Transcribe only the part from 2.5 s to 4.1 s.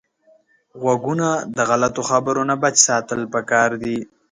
بچ ساتل پکار دي